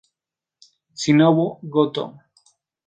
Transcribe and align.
Shinobu 0.99 1.45
Gotō 1.73 2.03